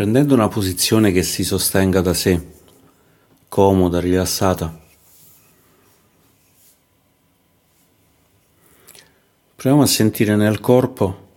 Prendendo 0.00 0.32
una 0.32 0.48
posizione 0.48 1.12
che 1.12 1.22
si 1.22 1.44
sostenga 1.44 2.00
da 2.00 2.14
sé, 2.14 2.52
comoda, 3.48 4.00
rilassata, 4.00 4.80
proviamo 9.56 9.82
a 9.82 9.86
sentire 9.86 10.36
nel 10.36 10.58
corpo 10.58 11.28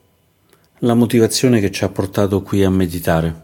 la 0.78 0.94
motivazione 0.94 1.60
che 1.60 1.72
ci 1.72 1.84
ha 1.84 1.90
portato 1.90 2.42
qui 2.42 2.64
a 2.64 2.70
meditare. 2.70 3.42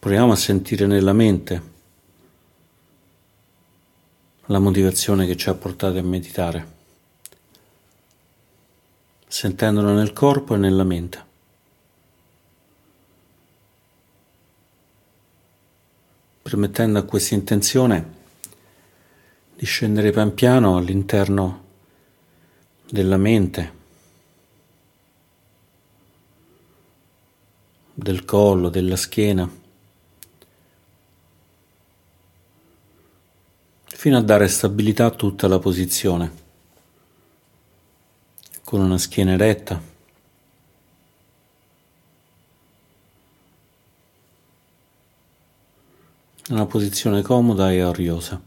Proviamo 0.00 0.32
a 0.32 0.36
sentire 0.36 0.86
nella 0.86 1.12
mente 1.12 1.62
la 4.46 4.58
motivazione 4.58 5.26
che 5.26 5.36
ci 5.36 5.48
ha 5.48 5.54
portato 5.54 5.96
a 5.96 6.02
meditare, 6.02 6.72
sentendola 9.28 9.92
nel 9.92 10.12
corpo 10.12 10.56
e 10.56 10.58
nella 10.58 10.82
mente. 10.82 11.30
Permettendo 16.42 16.98
a 16.98 17.04
questa 17.04 17.34
intenzione 17.34 18.20
di 19.54 19.64
scendere 19.64 20.10
pian 20.10 20.34
piano 20.34 20.76
all'interno 20.76 21.64
della 22.90 23.16
mente, 23.16 23.72
del 27.94 28.24
collo, 28.24 28.68
della 28.68 28.96
schiena, 28.96 29.48
fino 33.84 34.16
a 34.16 34.22
dare 34.22 34.48
stabilità 34.48 35.06
a 35.06 35.10
tutta 35.10 35.46
la 35.46 35.60
posizione, 35.60 36.32
con 38.64 38.80
una 38.80 38.98
schiena 38.98 39.32
eretta. 39.32 39.91
Una 46.48 46.66
posizione 46.66 47.22
comoda 47.22 47.70
e 47.70 47.80
ariosa. 47.80 48.40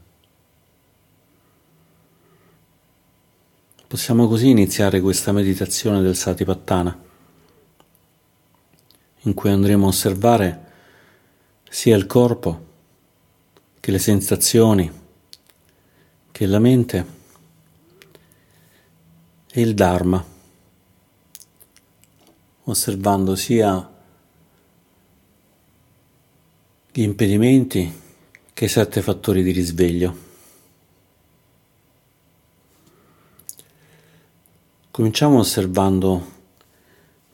Possiamo 3.86 4.28
così 4.28 4.48
iniziare 4.50 5.00
questa 5.00 5.32
meditazione 5.32 6.02
del 6.02 6.14
Satipattana, 6.14 6.98
in 9.20 9.32
cui 9.32 9.50
andremo 9.50 9.86
a 9.86 9.88
osservare 9.88 10.64
sia 11.70 11.96
il 11.96 12.06
corpo 12.06 12.64
che 13.80 13.90
le 13.90 13.98
sensazioni, 13.98 14.92
che 16.30 16.46
la 16.46 16.58
mente 16.58 17.06
e 19.50 19.60
il 19.62 19.74
Dharma, 19.74 20.22
osservando 22.64 23.34
sia 23.36 23.95
gli 26.98 27.02
impedimenti 27.02 27.92
che 28.54 28.64
i 28.64 28.68
sette 28.68 29.02
fattori 29.02 29.42
di 29.42 29.50
risveglio. 29.50 30.16
Cominciamo 34.90 35.40
osservando 35.40 36.26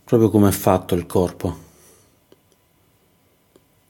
proprio 0.03 0.31
come 0.31 0.49
è 0.49 0.51
fatto 0.51 0.97
il 0.97 1.07
corpo, 1.07 1.57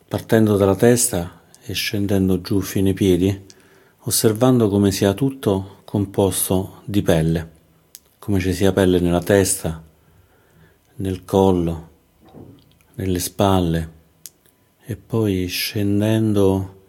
partendo 0.09 0.59
dalla 0.59 0.77
testa 0.77 1.41
e 1.62 1.72
scendendo 1.72 2.43
giù 2.43 2.60
fino 2.60 2.89
ai 2.89 2.94
piedi, 2.94 3.47
osservando 4.00 4.69
come 4.69 4.93
sia 4.93 5.15
tutto 5.15 5.78
composto 5.84 6.83
di 6.84 7.00
pelle, 7.00 7.50
come 8.19 8.41
ci 8.41 8.53
sia 8.53 8.75
pelle 8.75 9.00
nella 9.00 9.22
testa, 9.22 9.83
nel 10.97 11.25
collo, 11.25 11.89
nelle 12.97 13.19
spalle, 13.21 14.00
e 14.92 14.97
poi 14.97 15.47
scendendo 15.47 16.80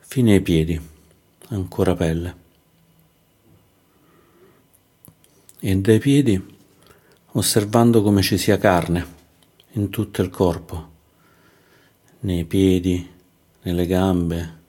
fino 0.00 0.30
ai 0.30 0.42
piedi, 0.42 0.78
ancora 1.48 1.94
pelle. 1.94 2.36
E 5.58 5.76
dai 5.76 5.98
piedi 5.98 6.58
osservando 7.30 8.02
come 8.02 8.20
ci 8.20 8.36
sia 8.36 8.58
carne 8.58 9.06
in 9.70 9.88
tutto 9.88 10.20
il 10.20 10.28
corpo, 10.28 10.90
nei 12.20 12.44
piedi, 12.44 13.10
nelle 13.62 13.86
gambe, 13.86 14.60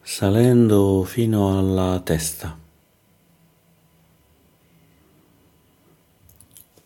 salendo 0.00 1.04
fino 1.04 1.58
alla 1.58 2.00
testa. 2.00 2.58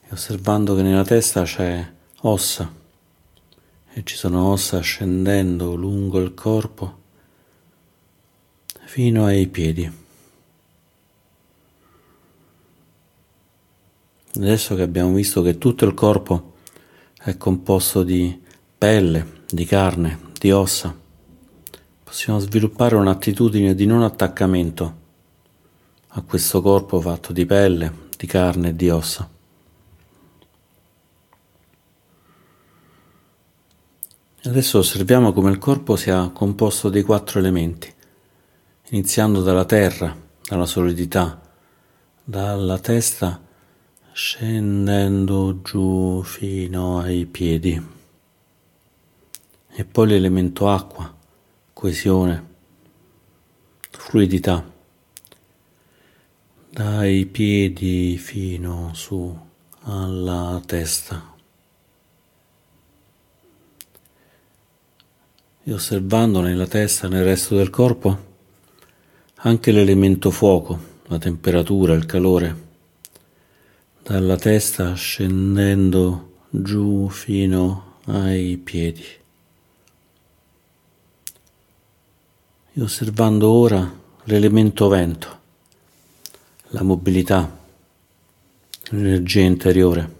E 0.00 0.08
osservando 0.10 0.74
che 0.74 0.82
nella 0.82 1.04
testa 1.04 1.44
c'è 1.44 1.88
ossa 2.22 2.78
e 4.00 4.02
ci 4.04 4.16
sono 4.16 4.46
ossa 4.46 4.80
scendendo 4.80 5.74
lungo 5.74 6.20
il 6.20 6.32
corpo 6.32 6.98
fino 8.84 9.26
ai 9.26 9.46
piedi. 9.46 9.92
Adesso 14.36 14.74
che 14.74 14.82
abbiamo 14.82 15.12
visto 15.12 15.42
che 15.42 15.58
tutto 15.58 15.84
il 15.84 15.92
corpo 15.92 16.54
è 17.18 17.36
composto 17.36 18.02
di 18.02 18.40
pelle, 18.78 19.42
di 19.46 19.66
carne, 19.66 20.18
di 20.38 20.50
ossa, 20.50 20.96
possiamo 22.02 22.38
sviluppare 22.38 22.94
un'attitudine 22.94 23.74
di 23.74 23.84
non 23.84 24.02
attaccamento 24.02 24.98
a 26.08 26.22
questo 26.22 26.62
corpo 26.62 27.02
fatto 27.02 27.34
di 27.34 27.44
pelle, 27.44 28.08
di 28.16 28.26
carne 28.26 28.70
e 28.70 28.76
di 28.76 28.88
ossa. 28.88 29.28
Adesso 34.42 34.78
osserviamo 34.78 35.34
come 35.34 35.50
il 35.50 35.58
corpo 35.58 35.96
sia 35.96 36.30
composto 36.30 36.88
di 36.88 37.02
quattro 37.02 37.38
elementi, 37.38 37.92
iniziando 38.88 39.42
dalla 39.42 39.66
terra, 39.66 40.16
dalla 40.48 40.64
solidità, 40.64 41.38
dalla 42.24 42.78
testa 42.78 43.38
scendendo 44.12 45.60
giù 45.60 46.22
fino 46.22 47.00
ai 47.00 47.26
piedi. 47.26 47.86
E 49.72 49.84
poi 49.84 50.08
l'elemento 50.08 50.70
acqua, 50.70 51.14
coesione, 51.74 52.46
fluidità, 53.90 54.64
dai 56.70 57.26
piedi 57.26 58.16
fino 58.16 58.92
su 58.94 59.38
alla 59.82 60.62
testa. 60.64 61.29
E 65.70 65.72
osservando 65.72 66.40
nella 66.40 66.66
testa 66.66 67.06
nel 67.06 67.22
resto 67.22 67.54
del 67.54 67.70
corpo 67.70 68.28
anche 69.42 69.70
l'elemento 69.70 70.32
fuoco, 70.32 70.78
la 71.06 71.18
temperatura, 71.18 71.94
il 71.94 72.06
calore, 72.06 72.68
dalla 74.02 74.36
testa 74.36 74.94
scendendo 74.94 76.38
giù 76.50 77.08
fino 77.08 77.98
ai 78.06 78.56
piedi. 78.56 79.04
E 82.72 82.82
osservando 82.82 83.48
ora 83.48 83.98
l'elemento 84.24 84.88
vento, 84.88 85.38
la 86.70 86.82
mobilità, 86.82 87.58
l'energia 88.88 89.42
interiore. 89.42 90.18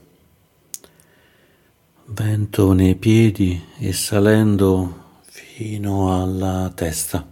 Vento 2.05 2.73
nei 2.73 2.95
piedi 2.95 3.61
e 3.79 3.93
salendo 3.93 5.00
fino 5.61 6.23
alla 6.23 6.73
testa. 6.75 7.23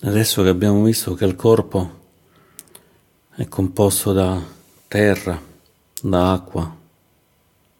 Adesso 0.00 0.42
che 0.42 0.48
abbiamo 0.48 0.84
visto 0.84 1.12
che 1.12 1.26
il 1.26 1.36
corpo 1.36 2.06
è 3.34 3.46
composto 3.48 4.14
da 4.14 4.42
terra, 4.88 5.38
da 6.00 6.32
acqua, 6.32 6.74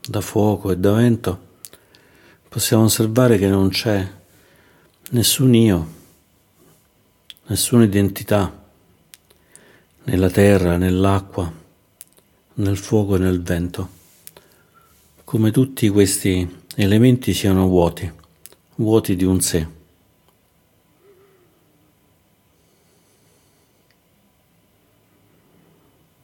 da 0.07 0.21
fuoco 0.21 0.73
e 0.73 0.77
da 0.77 0.93
vento, 0.93 1.47
possiamo 2.51 2.85
osservare 2.85 3.39
che 3.39 3.49
non 3.49 3.71
c'è 3.71 4.07
nessun 5.13 5.55
io, 5.55 5.93
nessuna 7.47 7.85
identità 7.85 8.63
nella 10.05 10.29
terra, 10.29 10.77
nell'acqua, 10.77 11.51
nel 12.57 12.77
fuoco 12.77 13.17
e 13.17 13.21
nel 13.21 13.41
vento 13.43 13.97
come 15.29 15.51
tutti 15.51 15.91
questi 15.91 16.63
elementi 16.75 17.35
siano 17.35 17.67
vuoti, 17.67 18.11
vuoti 18.77 19.15
di 19.15 19.25
un 19.25 19.43
sé. 19.43 19.67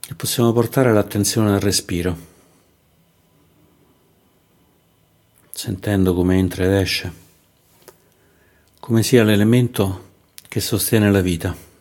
E 0.09 0.15
possiamo 0.15 0.55
portare 0.55 0.91
l'attenzione 0.95 1.53
al 1.53 1.61
respiro, 1.61 2.17
sentendo 5.51 6.15
come 6.15 6.39
entra 6.39 6.65
ed 6.65 6.73
esce, 6.73 7.13
come 8.81 9.03
sia 9.03 9.23
l'elemento 9.23 10.13
che 10.49 10.61
sostiene 10.61 11.11
la 11.11 11.21
vita. 11.21 11.73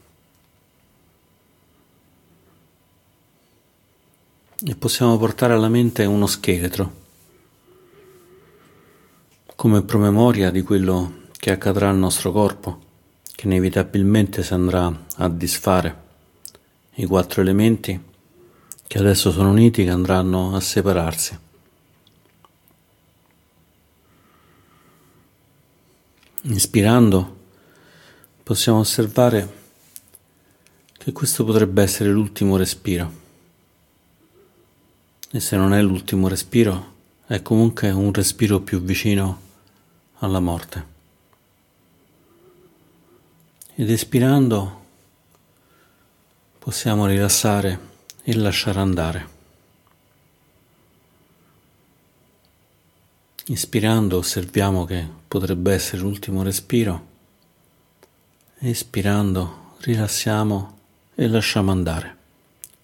e 4.66 4.76
possiamo 4.76 5.18
portare 5.18 5.52
alla 5.52 5.68
mente 5.68 6.06
uno 6.06 6.26
scheletro, 6.26 7.03
come 9.64 9.82
promemoria 9.84 10.52
di 10.52 10.62
quello 10.62 11.22
che 11.38 11.50
accadrà 11.50 11.88
al 11.88 11.96
nostro 11.96 12.34
corpo, 12.34 12.82
che 13.34 13.46
inevitabilmente 13.46 14.44
si 14.44 14.54
andrà 14.54 15.06
a 15.16 15.30
disfare, 15.30 16.04
i 16.96 17.06
quattro 17.06 17.40
elementi 17.40 17.98
che 18.86 18.98
adesso 18.98 19.32
sono 19.32 19.52
uniti 19.52 19.86
che 19.86 19.90
andranno 19.90 20.54
a 20.54 20.60
separarsi. 20.60 21.40
Inspirando 26.42 27.38
possiamo 28.44 28.80
osservare 28.80 29.54
che 30.92 31.14
questo 31.14 31.46
potrebbe 31.46 31.82
essere 31.82 32.10
l'ultimo 32.10 32.58
respiro. 32.58 33.14
E 35.32 35.40
se 35.40 35.56
non 35.56 35.74
è 35.74 35.82
l'ultimo 35.82 36.28
respiro, 36.28 36.96
è 37.28 37.42
comunque 37.42 37.92
un 37.92 38.12
respiro 38.12 38.60
più 38.60 38.82
vicino 38.82 39.43
alla 40.24 40.40
morte. 40.40 40.92
Ed 43.76 43.90
espirando 43.90 44.82
possiamo 46.60 47.06
rilassare 47.06 47.92
e 48.24 48.34
lasciare 48.36 48.80
andare. 48.80 49.32
Ispirando 53.48 54.18
osserviamo 54.18 54.86
che 54.86 55.06
potrebbe 55.28 55.74
essere 55.74 56.02
l'ultimo 56.02 56.42
respiro. 56.44 57.12
Espirando 58.60 59.76
rilassiamo 59.80 60.78
e 61.16 61.28
lasciamo 61.28 61.72
andare, 61.72 62.18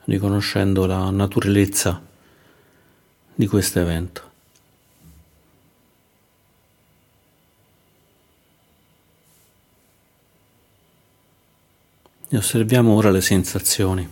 riconoscendo 0.05 0.85
la 0.85 1.09
naturalezza 1.09 2.01
di 3.33 3.47
questo 3.47 3.79
evento. 3.79 4.28
E 12.31 12.37
osserviamo 12.37 12.93
ora 12.93 13.09
le 13.09 13.21
sensazioni, 13.21 14.07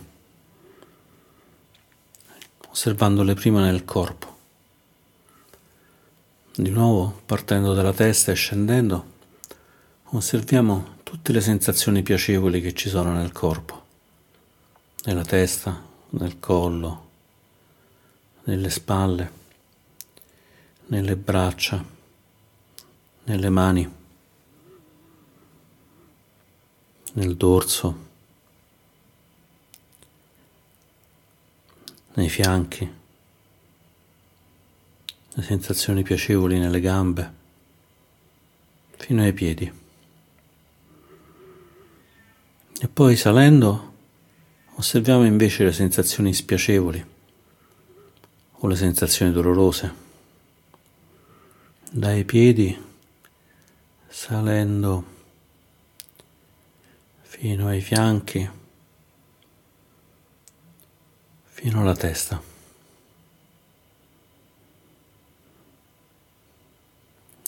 osservandole 2.68 3.34
prima 3.34 3.60
nel 3.60 3.84
corpo. 3.84 4.36
Di 6.56 6.70
nuovo, 6.70 7.20
partendo 7.24 7.74
dalla 7.74 7.92
testa 7.92 8.32
e 8.32 8.34
scendendo, 8.34 9.12
osserviamo 10.02 10.96
tutte 11.04 11.32
le 11.32 11.40
sensazioni 11.40 12.02
piacevoli 12.02 12.60
che 12.60 12.74
ci 12.74 12.88
sono 12.88 13.12
nel 13.12 13.30
corpo 13.30 13.86
nella 15.04 15.24
testa, 15.24 15.80
nel 16.10 16.40
collo, 16.40 17.08
nelle 18.44 18.68
spalle, 18.68 19.32
nelle 20.86 21.16
braccia, 21.16 21.82
nelle 23.24 23.48
mani, 23.48 23.94
nel 27.12 27.36
dorso, 27.36 28.06
nei 32.18 32.28
fianchi, 32.28 32.94
le 35.34 35.42
sensazioni 35.42 36.02
piacevoli 36.02 36.58
nelle 36.58 36.80
gambe, 36.80 37.32
fino 38.96 39.22
ai 39.22 39.32
piedi. 39.32 39.72
E 42.80 42.88
poi 42.88 43.16
salendo 43.16 43.88
Osserviamo 44.78 45.24
invece 45.26 45.64
le 45.64 45.72
sensazioni 45.72 46.32
spiacevoli 46.32 47.04
o 48.52 48.66
le 48.68 48.76
sensazioni 48.76 49.32
dolorose. 49.32 49.92
Dai 51.90 52.24
piedi 52.24 52.80
salendo 54.06 55.04
fino 57.22 57.66
ai 57.66 57.80
fianchi, 57.80 58.48
fino 61.58 61.80
alla 61.80 61.96
testa. 61.96 62.40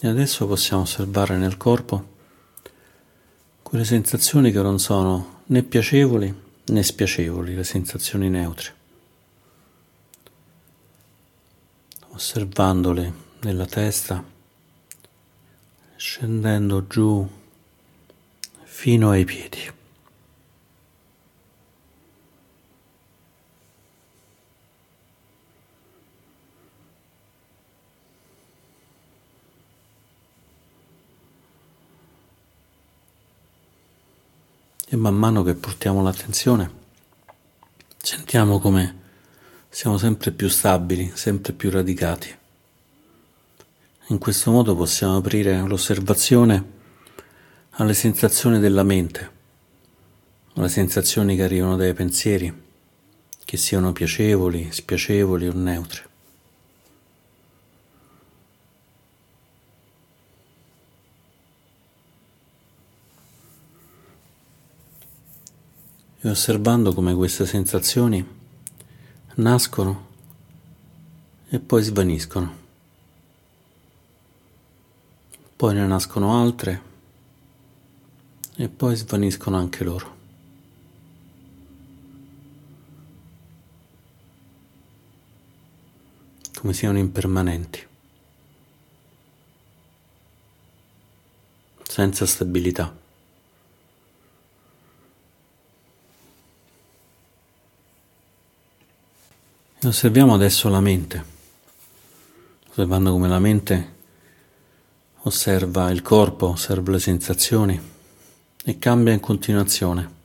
E 0.00 0.08
adesso 0.08 0.48
possiamo 0.48 0.82
osservare 0.82 1.36
nel 1.36 1.56
corpo 1.56 2.08
quelle 3.62 3.84
sensazioni 3.84 4.50
che 4.50 4.60
non 4.62 4.80
sono 4.80 5.42
né 5.46 5.62
piacevoli 5.62 6.34
né 6.64 6.82
spiacevoli, 6.82 7.54
le 7.54 7.62
sensazioni 7.62 8.28
neutre, 8.28 8.74
osservandole 12.08 13.12
nella 13.42 13.66
testa, 13.66 14.24
scendendo 15.94 16.84
giù 16.88 17.28
fino 18.64 19.10
ai 19.10 19.24
piedi. 19.24 19.78
E 34.92 34.96
man 34.96 35.14
mano 35.14 35.44
che 35.44 35.54
portiamo 35.54 36.02
l'attenzione, 36.02 36.68
sentiamo 37.96 38.58
come 38.58 38.98
siamo 39.68 39.96
sempre 39.98 40.32
più 40.32 40.48
stabili, 40.48 41.12
sempre 41.14 41.52
più 41.52 41.70
radicati. 41.70 42.36
In 44.08 44.18
questo 44.18 44.50
modo 44.50 44.74
possiamo 44.74 45.18
aprire 45.18 45.60
l'osservazione 45.60 46.64
alle 47.74 47.94
sensazioni 47.94 48.58
della 48.58 48.82
mente, 48.82 49.30
alle 50.54 50.68
sensazioni 50.68 51.36
che 51.36 51.44
arrivano 51.44 51.76
dai 51.76 51.94
pensieri, 51.94 52.52
che 53.44 53.56
siano 53.56 53.92
piacevoli, 53.92 54.72
spiacevoli 54.72 55.46
o 55.46 55.52
neutri. 55.52 56.09
E 66.22 66.28
osservando 66.28 66.92
come 66.92 67.14
queste 67.14 67.46
sensazioni 67.46 68.26
nascono 69.36 70.08
e 71.48 71.58
poi 71.58 71.82
svaniscono. 71.82 72.58
Poi 75.56 75.74
ne 75.74 75.86
nascono 75.86 76.40
altre 76.40 76.82
e 78.56 78.68
poi 78.68 78.96
svaniscono 78.96 79.56
anche 79.56 79.84
loro. 79.84 80.18
Come 86.54 86.74
siano 86.74 86.98
impermanenti, 86.98 87.86
senza 91.82 92.26
stabilità. 92.26 93.08
Osserviamo 99.90 100.34
adesso 100.34 100.68
la 100.68 100.80
mente, 100.80 101.24
osservando 102.68 103.10
come 103.10 103.28
la 103.28 103.40
mente 103.40 103.98
osserva 105.22 105.90
il 105.90 106.00
corpo, 106.00 106.50
osserva 106.50 106.92
le 106.92 107.00
sensazioni 107.00 107.80
e 108.64 108.78
cambia 108.78 109.12
in 109.12 109.18
continuazione. 109.18 110.18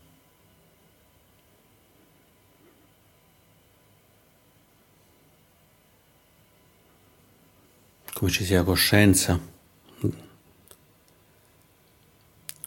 Come 8.13 8.31
ci 8.31 8.45
sia 8.45 8.63
coscienza, 8.63 9.37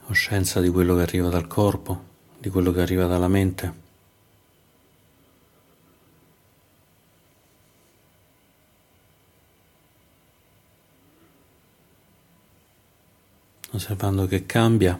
coscienza 0.04 0.60
di 0.60 0.68
quello 0.68 0.96
che 0.96 1.02
arriva 1.02 1.28
dal 1.28 1.46
corpo, 1.46 2.04
di 2.38 2.50
quello 2.50 2.72
che 2.72 2.80
arriva 2.80 3.06
dalla 3.06 3.28
mente. 3.28 3.86
Osservando 13.70 14.26
che 14.26 14.46
cambia 14.46 14.98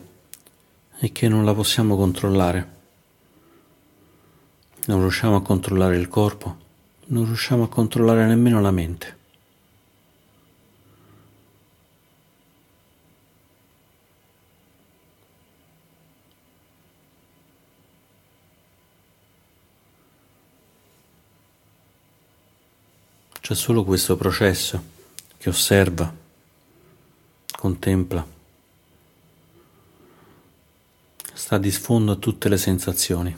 e 1.00 1.12
che 1.12 1.28
non 1.28 1.44
la 1.44 1.54
possiamo 1.54 1.96
controllare. 1.96 2.76
Non 4.86 5.00
riusciamo 5.00 5.36
a 5.36 5.42
controllare 5.42 5.96
il 5.96 6.08
corpo, 6.08 6.56
non 7.06 7.24
riusciamo 7.26 7.64
a 7.64 7.68
controllare 7.68 8.26
nemmeno 8.26 8.60
la 8.60 8.70
mente. 8.70 9.16
c'è 23.48 23.54
solo 23.54 23.82
questo 23.82 24.14
processo 24.14 24.82
che 25.38 25.48
osserva, 25.48 26.14
contempla, 27.50 28.37
sta 31.38 31.56
di 31.56 31.70
sfondo 31.70 32.10
a 32.10 32.16
tutte 32.16 32.48
le 32.48 32.56
sensazioni. 32.56 33.36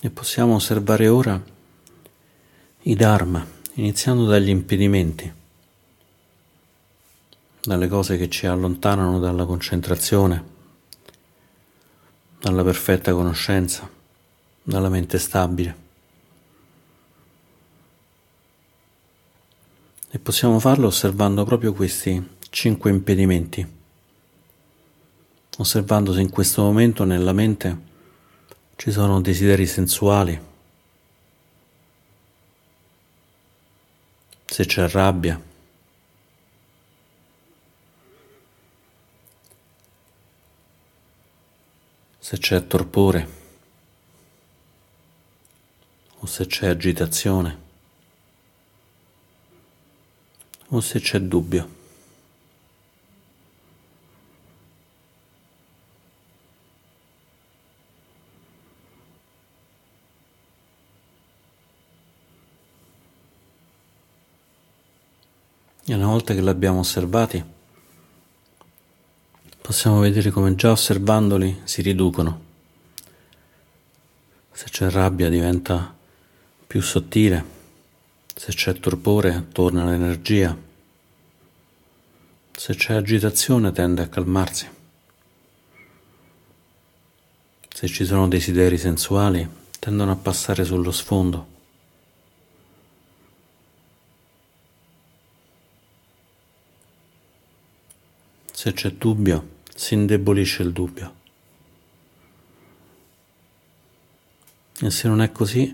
E 0.00 0.10
possiamo 0.10 0.54
osservare 0.54 1.08
ora 1.08 1.38
i 2.80 2.94
Dharma, 2.94 3.46
iniziando 3.74 4.24
dagli 4.24 4.48
impedimenti, 4.48 5.30
dalle 7.60 7.88
cose 7.88 8.16
che 8.16 8.30
ci 8.30 8.46
allontanano 8.46 9.18
dalla 9.18 9.44
concentrazione, 9.44 10.56
dalla 12.40 12.62
perfetta 12.62 13.12
conoscenza, 13.12 13.88
dalla 14.62 14.88
mente 14.88 15.18
stabile. 15.18 15.86
E 20.10 20.18
possiamo 20.18 20.58
farlo 20.58 20.86
osservando 20.86 21.44
proprio 21.44 21.72
questi 21.72 22.36
cinque 22.50 22.90
impedimenti, 22.90 23.66
osservando 25.58 26.12
se 26.12 26.20
in 26.20 26.30
questo 26.30 26.62
momento 26.62 27.04
nella 27.04 27.32
mente 27.32 27.86
ci 28.76 28.90
sono 28.90 29.20
desideri 29.20 29.66
sensuali, 29.66 30.40
se 34.44 34.64
c'è 34.64 34.88
rabbia, 34.88 35.47
se 42.28 42.36
c'è 42.36 42.66
torpore 42.66 43.28
o 46.18 46.26
se 46.26 46.44
c'è 46.44 46.68
agitazione 46.68 47.58
o 50.68 50.80
se 50.82 51.00
c'è 51.00 51.20
dubbio. 51.20 51.76
E 65.86 65.94
una 65.94 66.08
volta 66.08 66.34
che 66.34 66.42
li 66.42 66.48
abbiamo 66.50 66.80
osservati, 66.80 67.56
possiamo 69.68 70.00
vedere 70.00 70.30
come 70.30 70.54
già 70.54 70.70
osservandoli 70.70 71.60
si 71.64 71.82
riducono. 71.82 72.40
Se 74.50 74.64
c'è 74.70 74.88
rabbia 74.88 75.28
diventa 75.28 75.94
più 76.66 76.80
sottile, 76.80 77.44
se 78.34 78.52
c'è 78.52 78.80
torpore 78.80 79.48
torna 79.52 79.84
l'energia, 79.84 80.56
se 82.50 82.74
c'è 82.74 82.94
agitazione 82.94 83.70
tende 83.70 84.00
a 84.00 84.08
calmarsi, 84.08 84.66
se 87.68 87.88
ci 87.88 88.06
sono 88.06 88.26
desideri 88.26 88.78
sensuali 88.78 89.46
tendono 89.78 90.12
a 90.12 90.16
passare 90.16 90.64
sullo 90.64 90.90
sfondo. 90.90 91.56
Se 98.50 98.72
c'è 98.72 98.92
dubbio, 98.92 99.56
si 99.78 99.94
indebolisce 99.94 100.64
il 100.64 100.72
dubbio. 100.72 101.14
E 104.80 104.90
se 104.90 105.06
non 105.06 105.22
è 105.22 105.30
così, 105.30 105.72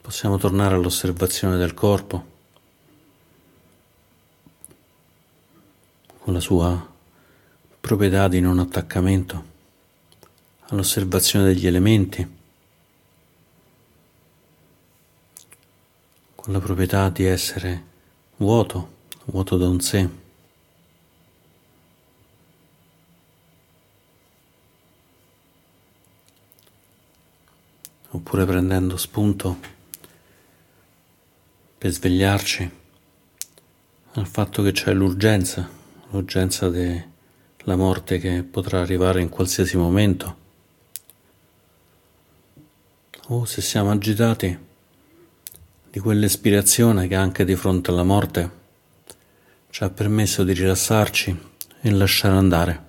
possiamo 0.00 0.38
tornare 0.38 0.74
all'osservazione 0.74 1.56
del 1.56 1.72
corpo, 1.72 2.26
con 6.18 6.32
la 6.32 6.40
sua 6.40 6.94
proprietà 7.78 8.26
di 8.26 8.40
non 8.40 8.58
attaccamento, 8.58 9.44
all'osservazione 10.70 11.44
degli 11.44 11.68
elementi, 11.68 12.28
con 16.34 16.52
la 16.52 16.58
proprietà 16.58 17.08
di 17.10 17.24
essere 17.24 17.84
vuoto, 18.38 18.94
vuoto 19.26 19.56
da 19.56 19.68
un 19.68 19.78
sé. 19.78 20.24
Oppure 28.26 28.44
prendendo 28.44 28.96
spunto 28.96 29.56
per 31.78 31.92
svegliarci 31.92 32.70
al 34.14 34.26
fatto 34.26 34.64
che 34.64 34.72
c'è 34.72 34.92
l'urgenza, 34.92 35.68
l'urgenza 36.10 36.68
della 36.68 37.76
morte 37.76 38.18
che 38.18 38.42
potrà 38.42 38.80
arrivare 38.80 39.20
in 39.20 39.28
qualsiasi 39.28 39.76
momento. 39.76 40.36
O 43.28 43.44
se 43.44 43.60
siamo 43.60 43.92
agitati 43.92 44.58
di 45.88 46.00
quell'ispirazione 46.00 47.06
che 47.06 47.14
anche 47.14 47.44
di 47.44 47.54
fronte 47.54 47.92
alla 47.92 48.02
morte 48.02 48.50
ci 49.70 49.84
ha 49.84 49.90
permesso 49.90 50.42
di 50.42 50.52
rilassarci 50.52 51.40
e 51.80 51.90
lasciare 51.92 52.34
andare. 52.34 52.85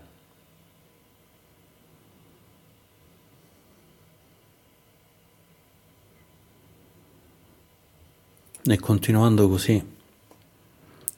E 8.69 8.77
continuando 8.79 9.47
così, 9.47 9.81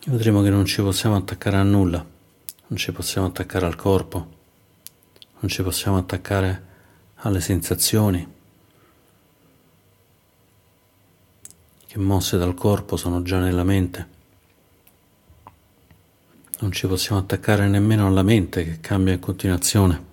vedremo 0.06 0.44
che 0.44 0.51
non 0.51 0.65
ci 0.65 0.84
possiamo 0.84 1.15
attaccare 1.15 1.58
a 1.58 1.63
nulla, 1.63 1.98
non 2.68 2.77
ci 2.77 2.91
possiamo 2.91 3.25
attaccare 3.25 3.65
al 3.65 3.75
corpo, 3.75 4.27
non 5.39 5.50
ci 5.50 5.63
possiamo 5.63 5.98
attaccare 5.98 6.65
alle 7.15 7.41
sensazioni 7.41 8.34
che 11.88 11.98
mosse 11.98 12.38
dal 12.38 12.53
corpo 12.53 12.98
sono 12.98 13.24
già 13.24 13.39
nella 13.39 13.63
mente. 13.63 14.08
Non 16.60 16.72
ci 16.72 16.86
possiamo 16.86 17.20
attaccare 17.20 17.68
nemmeno 17.68 18.06
alla 18.06 18.22
mente 18.22 18.63
che 18.63 18.79
cambia 18.79 19.13
in 19.13 19.20
continuazione. 19.20 20.09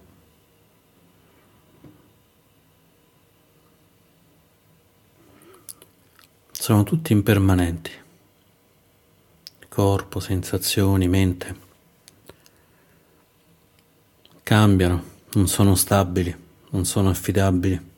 Sono 6.66 6.82
tutti 6.82 7.12
impermanenti. 7.12 7.92
Corpo, 9.68 10.18
sensazioni, 10.18 11.06
mente. 11.06 11.54
Cambiano, 14.42 15.04
non 15.35 15.46
sono 15.46 15.76
stabili, 15.76 16.37
non 16.70 16.85
sono 16.85 17.11
affidabili. 17.11 17.90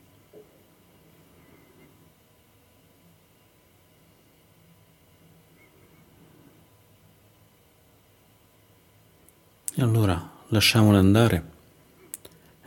E 9.76 9.82
allora 9.82 10.30
lasciamole 10.48 10.98
andare 10.98 11.50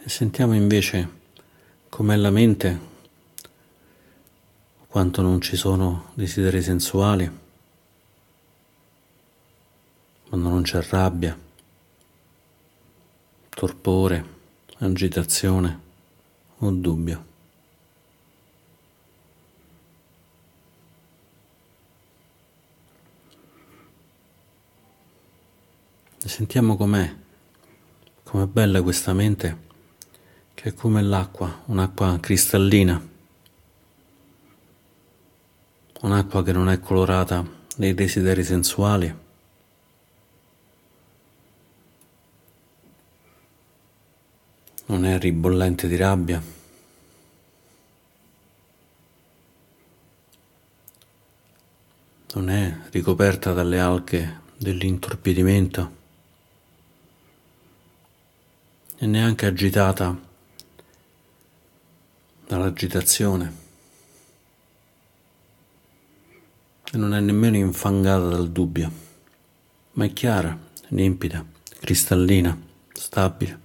e 0.03 0.09
sentiamo 0.09 0.55
invece 0.55 1.09
com'è 1.89 2.15
la 2.15 2.31
mente 2.31 2.89
quanto 4.91 5.21
non 5.21 5.39
ci 5.39 5.55
sono 5.55 6.11
desideri 6.15 6.61
sensuali, 6.61 7.39
quando 10.27 10.49
non 10.49 10.63
c'è 10.63 10.83
rabbia, 10.83 11.39
torpore, 13.47 14.25
agitazione 14.79 15.79
o 16.57 16.71
dubbio. 16.71 17.25
E 26.21 26.27
sentiamo 26.27 26.75
com'è, 26.75 27.15
com'è 28.23 28.45
bella 28.45 28.81
questa 28.81 29.13
mente, 29.13 29.57
che 30.53 30.71
è 30.71 30.73
come 30.73 31.01
l'acqua, 31.01 31.61
un'acqua 31.67 32.19
cristallina 32.19 33.10
un'acqua 36.01 36.43
che 36.43 36.51
non 36.51 36.69
è 36.69 36.79
colorata 36.79 37.45
dei 37.75 37.93
desideri 37.93 38.43
sensuali. 38.43 39.15
Non 44.85 45.05
è 45.05 45.17
ribollente 45.19 45.87
di 45.87 45.95
rabbia. 45.95 46.59
non 52.33 52.49
è 52.49 52.77
ricoperta 52.91 53.51
dalle 53.51 53.79
alghe 53.79 54.39
dell'intorpidimento 54.55 55.99
e 58.97 59.05
neanche 59.05 59.45
agitata 59.47 60.17
dall'agitazione 62.47 63.60
e 66.93 66.97
non 66.97 67.13
è 67.13 67.21
nemmeno 67.21 67.55
infangata 67.55 68.27
dal 68.27 68.51
dubbio, 68.51 68.91
ma 69.93 70.03
è 70.03 70.11
chiara, 70.11 70.57
limpida, 70.89 71.45
cristallina, 71.79 72.57
stabile. 72.91 73.59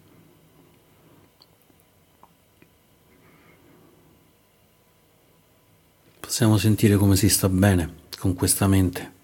Possiamo 6.21 6.56
sentire 6.56 6.97
come 6.97 7.16
si 7.16 7.28
sta 7.28 7.49
bene 7.49 8.04
con 8.18 8.35
questa 8.35 8.68
mente. 8.68 9.14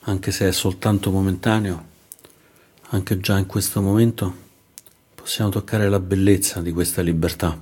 Anche 0.00 0.30
se 0.30 0.48
è 0.48 0.52
soltanto 0.52 1.10
momentaneo, 1.10 1.86
anche 2.88 3.18
già 3.20 3.38
in 3.38 3.46
questo 3.46 3.80
momento 3.80 4.50
possiamo 5.22 5.50
toccare 5.50 5.88
la 5.88 6.00
bellezza 6.00 6.60
di 6.60 6.72
questa 6.72 7.00
libertà 7.00 7.56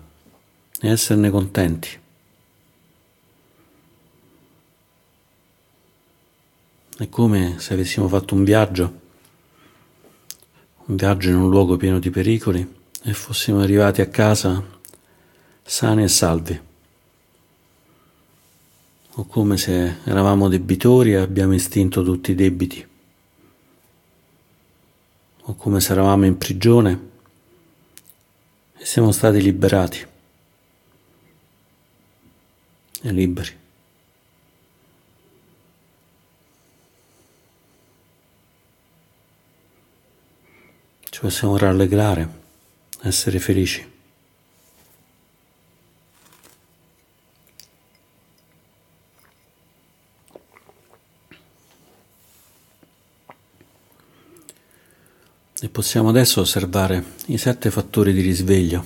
e 0.81 0.89
esserne 0.89 1.29
contenti. 1.29 1.91
È 6.97 7.09
come 7.11 7.57
se 7.59 7.75
avessimo 7.75 8.09
fatto 8.09 8.35
un 8.35 8.45
viaggio, 8.45 9.01
un 10.87 10.97
viaggio 10.97 11.29
in 11.29 11.35
un 11.35 11.51
luogo 11.51 11.77
pieno 11.77 11.99
di 11.99 12.09
pericoli 12.09 12.77
e 13.03 13.13
fossimo 13.13 13.61
arrivati 13.61 14.01
a 14.01 14.09
casa 14.09 14.65
sani 15.63 16.05
e 16.05 16.09
salvi, 16.09 16.61
o 19.17 19.27
come 19.27 19.59
se 19.59 19.99
eravamo 20.05 20.49
debitori 20.49 21.13
e 21.13 21.17
abbiamo 21.17 21.53
estinto 21.53 22.03
tutti 22.03 22.31
i 22.31 22.35
debiti, 22.35 22.87
o 25.43 25.55
come 25.57 25.81
se 25.81 25.93
eravamo 25.93 26.25
in 26.25 26.39
prigione 26.39 27.09
e 28.81 28.87
siamo 28.87 29.13
stati 29.13 29.43
liberati 29.43 30.07
e 33.03 33.13
liberi. 33.13 33.59
Ci 41.11 41.21
possiamo 41.21 41.59
rallegrare 41.59 42.29
essere 43.03 43.39
felici. 43.39 43.99
Possiamo 55.81 56.11
adesso 56.11 56.43
osservare 56.43 57.03
i 57.29 57.39
sette 57.39 57.71
fattori 57.71 58.13
di 58.13 58.21
risveglio, 58.21 58.85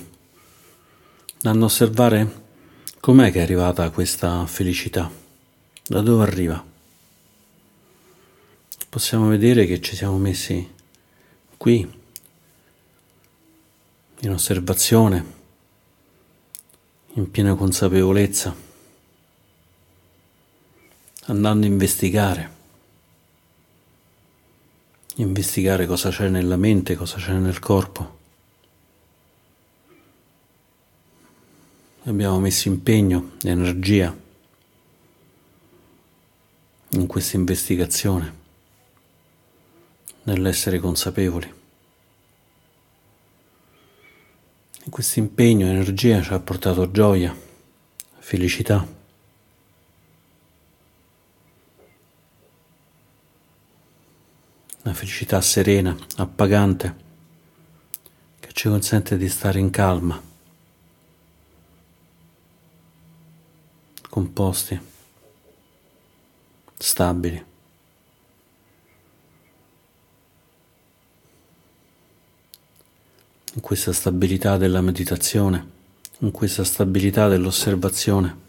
andando 1.41 1.65
a 1.65 1.67
osservare 1.67 2.43
com'è 3.01 3.33
che 3.33 3.39
è 3.39 3.41
arrivata 3.41 3.89
questa 3.89 4.45
felicità, 4.45 5.11
da 5.85 5.99
dove 5.99 6.23
arriva. 6.23 6.65
Possiamo 8.87 9.27
vedere 9.27 9.65
che 9.65 9.81
ci 9.81 9.93
siamo 9.93 10.17
messi 10.17 10.71
qui 11.57 11.85
in 14.21 14.31
osservazione, 14.31 15.25
in 17.15 17.29
piena 17.29 17.55
consapevolezza, 17.55 18.55
andando 21.25 21.65
a 21.65 21.69
investigare, 21.69 22.49
investigare 25.15 25.85
cosa 25.85 26.09
c'è 26.09 26.27
nella 26.29 26.57
mente, 26.57 26.95
cosa 26.95 27.17
c'è 27.17 27.33
nel 27.33 27.59
corpo. 27.59 28.13
Abbiamo 32.03 32.39
messo 32.39 32.67
impegno, 32.67 33.31
energia 33.43 34.15
in 36.89 37.07
questa 37.07 37.35
investigazione, 37.35 38.33
nell'essere 40.23 40.79
consapevoli. 40.79 41.53
Questo 44.87 45.19
impegno 45.19 45.65
energia 45.65 46.21
ci 46.21 46.31
ha 46.31 46.39
portato 46.39 46.91
gioia, 46.91 47.35
felicità. 48.19 48.94
Una 54.85 54.93
felicità 54.93 55.41
serena, 55.41 55.97
appagante, 56.17 56.95
che 58.39 58.49
ci 58.53 58.69
consente 58.69 59.17
di 59.17 59.27
stare 59.27 59.59
in 59.59 59.71
calma, 59.71 60.21
composti, 64.09 64.79
stabili. 66.77 67.53
in 73.55 73.61
questa 73.61 73.93
stabilità 73.93 74.57
della 74.57 74.81
meditazione, 74.81 75.65
in 76.19 76.31
questa 76.31 76.63
stabilità 76.65 77.29
dell'osservazione. 77.29 78.43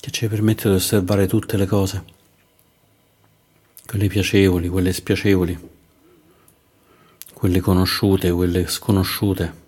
che 0.00 0.07
ci 0.18 0.26
permette 0.26 0.68
di 0.68 0.74
osservare 0.74 1.28
tutte 1.28 1.56
le 1.56 1.64
cose, 1.64 2.04
quelle 3.86 4.08
piacevoli, 4.08 4.66
quelle 4.66 4.92
spiacevoli, 4.92 5.56
quelle 7.32 7.60
conosciute, 7.60 8.32
quelle 8.32 8.66
sconosciute. 8.66 9.66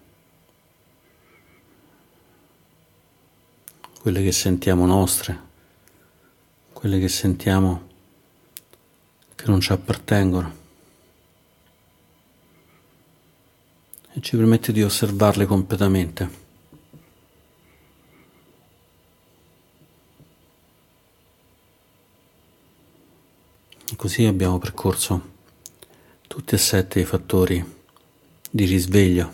quelle 4.01 4.23
che 4.25 4.33
sentiamo 4.33 4.87
nostre, 4.87 5.39
quelle 6.73 6.99
che 6.99 7.09
sentiamo 7.09 7.89
che 9.37 9.45
non 9.47 9.61
ci 9.61 9.71
appartengono. 9.71 10.57
E 14.15 14.21
ci 14.21 14.37
permette 14.37 14.73
di 14.73 14.83
osservarle 14.83 15.47
completamente. 15.47 16.50
Così 23.97 24.25
abbiamo 24.25 24.59
percorso 24.59 25.39
tutti 26.27 26.55
e 26.55 26.59
sette 26.59 27.01
i 27.01 27.05
fattori 27.05 27.79
di 28.51 28.65
risveglio, 28.65 29.33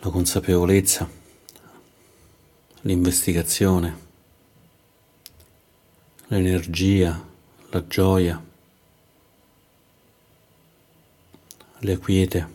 la 0.00 0.10
consapevolezza, 0.10 1.08
l'investigazione, 2.80 3.98
l'energia, 6.26 7.24
la 7.70 7.86
gioia, 7.86 8.44
la 11.78 11.98
quiete, 11.98 12.54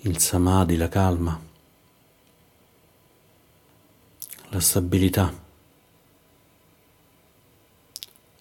il 0.00 0.18
samadhi, 0.18 0.76
la 0.76 0.88
calma, 0.88 1.40
la 4.48 4.60
stabilità, 4.60 5.44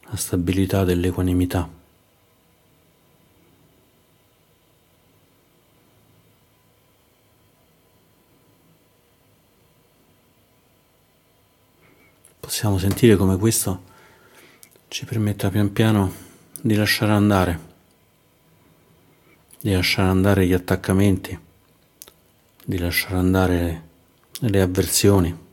la 0.09 0.15
stabilità 0.15 0.83
dell'equanimità. 0.83 1.83
possiamo 12.55 12.77
sentire 12.77 13.17
come 13.17 13.37
questo 13.37 13.83
ci 14.87 15.03
permetta 15.03 15.49
pian 15.49 15.73
piano 15.73 16.13
di 16.61 16.75
lasciare 16.75 17.11
andare, 17.11 17.59
di 19.59 19.73
lasciare 19.73 20.07
andare 20.07 20.47
gli 20.47 20.53
attaccamenti, 20.53 21.37
di 22.63 22.77
lasciare 22.77 23.15
andare 23.15 23.87
le 24.39 24.61
avversioni. 24.61 25.44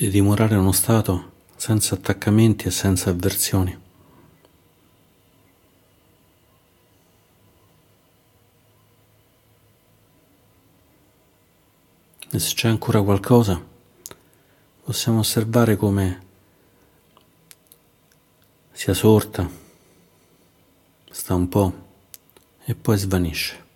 Di 0.00 0.08
dimorare 0.08 0.54
uno 0.56 0.72
stato 0.72 1.32
senza 1.56 1.94
attaccamenti 1.94 2.66
e 2.66 2.70
senza 2.70 3.10
avversioni. 3.10 3.78
E 12.30 12.38
se 12.38 12.54
c'è 12.54 12.68
ancora 12.68 13.02
qualcosa, 13.02 13.62
possiamo 14.82 15.18
osservare 15.18 15.76
come 15.76 16.26
sia 18.72 18.94
sorta, 18.94 19.46
sta 21.10 21.34
un 21.34 21.46
po' 21.46 21.88
e 22.64 22.74
poi 22.74 22.96
svanisce. 22.96 23.69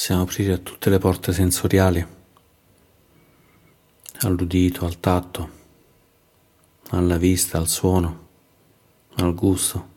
Possiamo 0.00 0.22
aprire 0.22 0.62
tutte 0.62 0.88
le 0.88 0.96
porte 0.96 1.30
sensoriali, 1.30 2.02
all'udito, 4.20 4.86
al 4.86 4.98
tatto, 4.98 5.50
alla 6.88 7.18
vista, 7.18 7.58
al 7.58 7.68
suono, 7.68 8.28
al 9.16 9.34
gusto. 9.34 9.88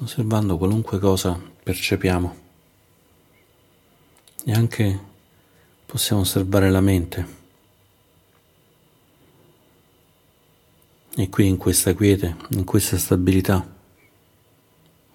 Osservando 0.00 0.58
qualunque 0.58 0.98
cosa 0.98 1.40
percepiamo 1.62 2.36
e 4.44 4.52
anche 4.52 5.00
possiamo 5.86 6.20
osservare 6.20 6.70
la 6.70 6.82
mente. 6.82 7.26
E 11.16 11.28
qui 11.30 11.46
in 11.46 11.56
questa 11.56 11.94
quiete, 11.94 12.36
in 12.50 12.64
questa 12.64 12.98
stabilità, 12.98 13.76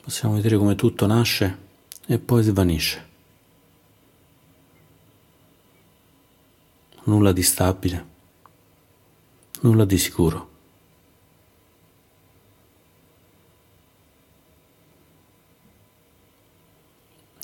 possiamo 0.03 0.35
vedere 0.35 0.57
come 0.57 0.75
tutto 0.75 1.05
nasce 1.05 1.57
e 2.05 2.19
poi 2.19 2.43
svanisce. 2.43 3.11
Nulla 7.05 7.31
di 7.31 7.41
stabile, 7.41 8.05
nulla 9.61 9.85
di 9.85 9.97
sicuro. 9.97 10.51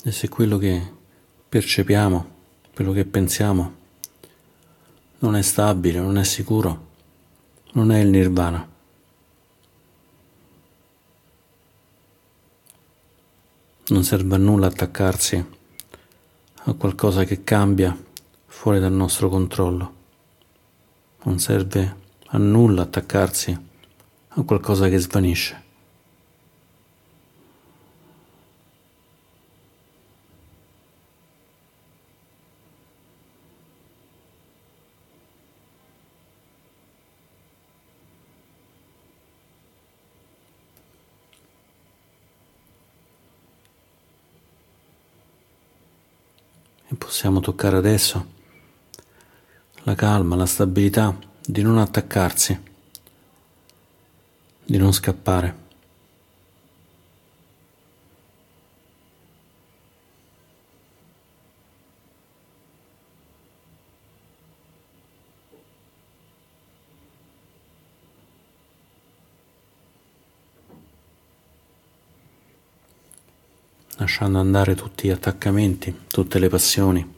E 0.04 0.12
se 0.12 0.28
quello 0.28 0.58
che 0.58 0.92
percepiamo, 1.48 2.30
quello 2.74 2.92
che 2.92 3.06
pensiamo, 3.06 3.74
non 5.20 5.34
è 5.34 5.40
stabile, 5.40 5.98
non 6.00 6.18
è 6.18 6.24
sicuro, 6.24 6.88
non 7.72 7.90
è 7.90 8.00
il 8.00 8.08
nirvana. 8.08 8.68
Non 13.90 14.04
serve 14.04 14.36
a 14.36 14.38
nulla 14.38 14.68
attaccarsi 14.68 15.44
a 16.62 16.72
qualcosa 16.74 17.24
che 17.24 17.42
cambia 17.42 17.96
fuori 18.46 18.78
dal 18.78 18.92
nostro 18.92 19.28
controllo. 19.28 19.94
Non 21.24 21.40
serve 21.40 21.96
a 22.26 22.38
nulla 22.38 22.82
attaccarsi 22.82 23.58
a 24.28 24.42
qualcosa 24.42 24.88
che 24.88 24.98
svanisce. 24.98 25.68
E 46.92 46.96
possiamo 47.20 47.40
toccare 47.40 47.76
adesso 47.76 48.26
la 49.82 49.94
calma, 49.94 50.36
la 50.36 50.46
stabilità 50.46 51.14
di 51.44 51.60
non 51.60 51.76
attaccarsi, 51.76 52.58
di 54.64 54.78
non 54.78 54.90
scappare. 54.94 55.68
Lasciando 74.20 74.38
andare 74.38 74.74
tutti 74.74 75.08
gli 75.08 75.10
attaccamenti, 75.10 76.02
tutte 76.06 76.38
le 76.38 76.50
passioni. 76.50 77.14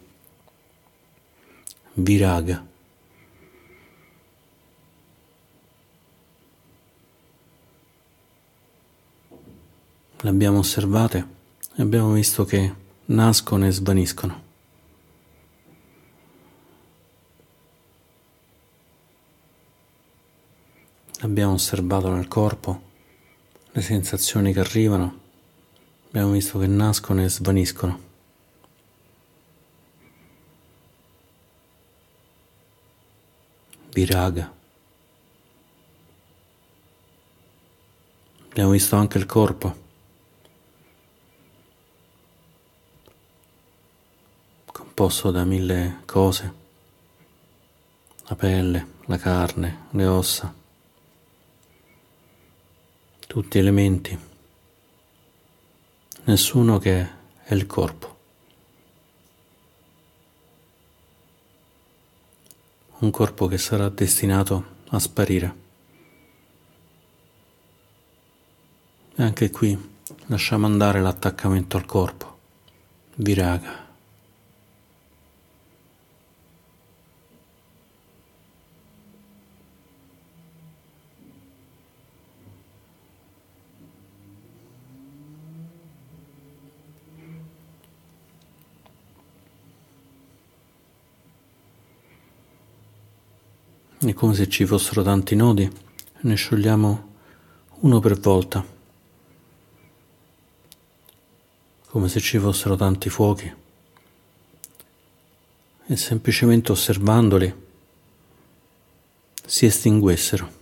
Viraga. 1.94 2.64
Le 10.20 10.28
abbiamo 10.28 10.58
osservate 10.58 11.26
e 11.74 11.82
abbiamo 11.82 12.12
visto 12.12 12.44
che 12.44 12.72
nascono 13.06 13.66
e 13.66 13.72
svaniscono. 13.72 14.42
Abbiamo 21.22 21.54
osservato 21.54 22.14
nel 22.14 22.28
corpo 22.28 22.80
le 23.72 23.80
sensazioni 23.80 24.52
che 24.52 24.60
arrivano 24.60 25.21
Abbiamo 26.14 26.32
visto 26.32 26.58
che 26.58 26.66
nascono 26.66 27.24
e 27.24 27.30
svaniscono. 27.30 28.00
Viraga. 33.94 34.52
Abbiamo 38.50 38.72
visto 38.72 38.94
anche 38.96 39.16
il 39.16 39.24
corpo. 39.24 39.76
Composto 44.66 45.30
da 45.30 45.44
mille 45.44 46.02
cose. 46.04 46.52
La 48.26 48.36
pelle, 48.36 48.86
la 49.06 49.16
carne, 49.16 49.86
le 49.92 50.06
ossa. 50.06 50.54
Tutti 53.26 53.56
elementi 53.56 54.31
nessuno 56.24 56.78
che 56.78 57.08
è 57.42 57.54
il 57.54 57.66
corpo. 57.66 58.10
Un 62.98 63.10
corpo 63.10 63.46
che 63.46 63.58
sarà 63.58 63.88
destinato 63.88 64.64
a 64.90 64.98
sparire. 64.98 65.60
E 69.16 69.22
anche 69.22 69.50
qui 69.50 69.76
lasciamo 70.26 70.66
andare 70.66 71.00
l'attaccamento 71.00 71.76
al 71.76 71.84
corpo. 71.84 72.38
Viraga. 73.16 73.81
È 94.04 94.14
come 94.14 94.34
se 94.34 94.48
ci 94.48 94.66
fossero 94.66 95.04
tanti 95.04 95.36
nodi, 95.36 95.70
ne 96.22 96.34
sciogliamo 96.34 97.10
uno 97.82 98.00
per 98.00 98.18
volta, 98.18 98.66
come 101.86 102.08
se 102.08 102.18
ci 102.18 102.36
fossero 102.38 102.74
tanti 102.74 103.08
fuochi 103.08 103.54
e 105.86 105.96
semplicemente 105.96 106.72
osservandoli 106.72 107.54
si 109.46 109.66
estinguessero. 109.66 110.60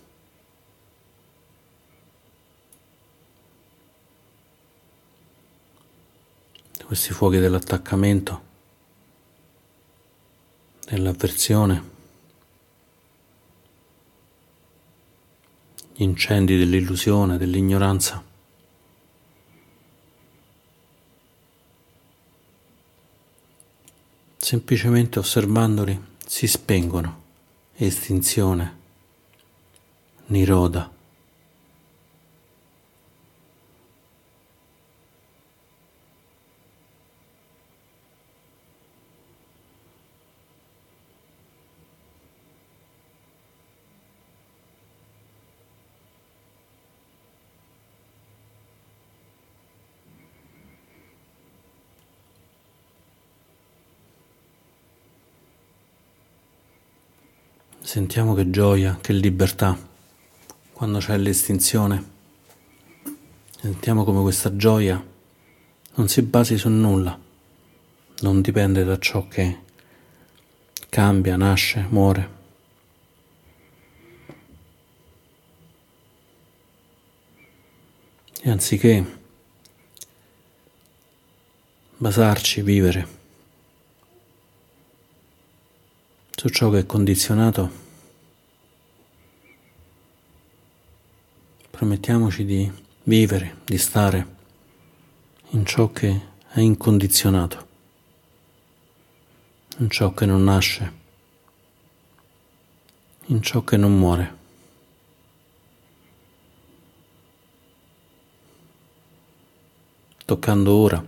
Questi 6.85 7.12
fuochi 7.14 7.38
dell'attaccamento, 7.38 8.42
dell'avversione. 10.85 11.99
Incendi 16.02 16.56
dell'illusione, 16.56 17.36
dell'ignoranza. 17.36 18.22
Semplicemente 24.36 25.18
osservandoli 25.18 25.98
si 26.26 26.46
spengono, 26.46 27.22
estinzione, 27.74 28.78
Niroda. 30.26 30.99
Sentiamo 58.00 58.32
che 58.32 58.48
gioia, 58.48 58.96
che 58.98 59.12
libertà 59.12 59.78
quando 60.72 61.00
c'è 61.00 61.18
l'estinzione. 61.18 62.02
Sentiamo 63.60 64.04
come 64.04 64.22
questa 64.22 64.56
gioia 64.56 65.04
non 65.96 66.08
si 66.08 66.22
basi 66.22 66.56
su 66.56 66.70
nulla, 66.70 67.16
non 68.20 68.40
dipende 68.40 68.84
da 68.84 68.98
ciò 68.98 69.28
che 69.28 69.58
cambia, 70.88 71.36
nasce, 71.36 71.86
muore. 71.90 72.30
E 78.40 78.50
anziché 78.50 79.18
basarci, 81.98 82.62
vivere 82.62 83.18
su 86.34 86.48
ciò 86.48 86.70
che 86.70 86.78
è 86.78 86.86
condizionato, 86.86 87.80
permettiamoci 91.81 92.45
di 92.45 92.71
vivere, 93.05 93.57
di 93.64 93.79
stare 93.79 94.37
in 95.53 95.64
ciò 95.64 95.90
che 95.90 96.21
è 96.47 96.61
incondizionato, 96.61 97.69
in 99.79 99.88
ciò 99.88 100.12
che 100.12 100.27
non 100.27 100.45
nasce, 100.45 100.93
in 103.29 103.40
ciò 103.40 103.64
che 103.64 103.79
non 103.79 103.99
muore. 103.99 104.37
Toccando 110.27 110.75
ora, 110.75 111.03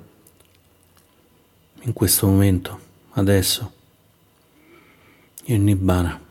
in 1.83 1.93
questo 1.93 2.27
momento, 2.27 2.81
adesso, 3.11 3.73
il 5.45 5.61
Nibbana. 5.61 6.22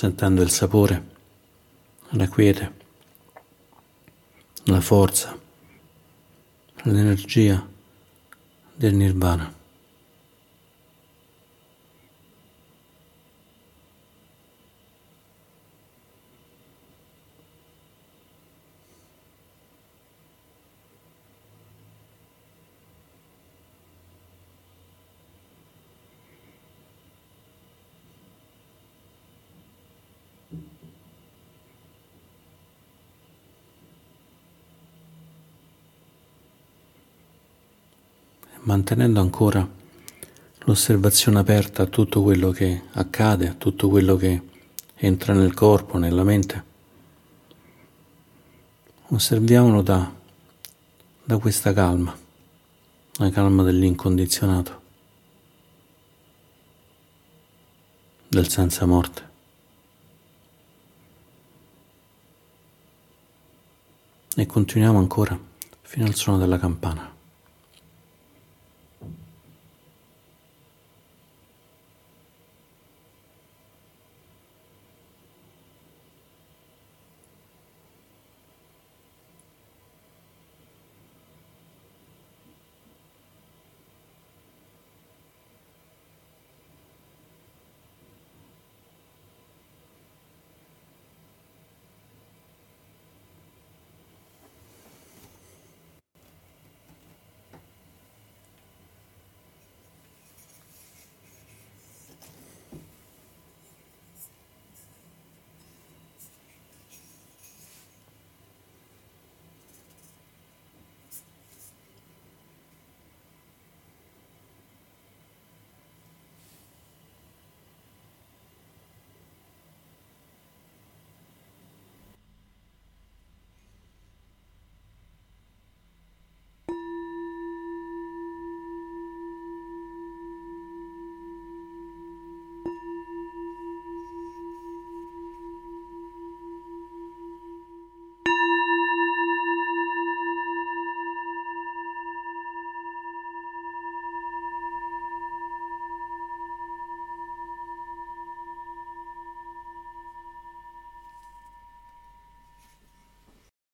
Sentendo 0.00 0.40
il 0.40 0.48
sapore, 0.48 1.08
la 2.12 2.26
quiete, 2.26 2.72
la 4.64 4.80
forza, 4.80 5.38
l'energia 6.84 7.68
del 8.74 8.94
Nirvana. 8.94 9.59
Mantenendo 38.70 39.20
ancora 39.20 39.68
l'osservazione 40.58 41.40
aperta 41.40 41.82
a 41.82 41.86
tutto 41.86 42.22
quello 42.22 42.52
che 42.52 42.84
accade, 42.92 43.48
a 43.48 43.54
tutto 43.54 43.88
quello 43.88 44.14
che 44.14 44.42
entra 44.94 45.34
nel 45.34 45.54
corpo, 45.54 45.98
nella 45.98 46.22
mente. 46.22 46.64
Osserviamolo 49.08 49.82
da, 49.82 50.12
da 51.24 51.38
questa 51.38 51.72
calma, 51.72 52.16
la 53.14 53.30
calma 53.30 53.64
dell'incondizionato, 53.64 54.80
del 58.28 58.48
senza 58.48 58.86
morte. 58.86 59.28
E 64.36 64.46
continuiamo 64.46 64.98
ancora 64.98 65.36
fino 65.82 66.06
al 66.06 66.14
suono 66.14 66.38
della 66.38 66.58
campana. 66.60 67.09